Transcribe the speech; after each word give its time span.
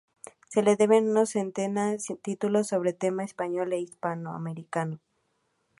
Se 0.49 0.63
le 0.63 0.77
deben 0.77 1.11
unos 1.11 1.29
sesenta 1.29 1.69
títulos 2.23 2.69
sobre 2.69 2.91
tema 2.93 3.23
español 3.23 3.71
e 3.71 3.77
hispanoamericano. 3.81 4.99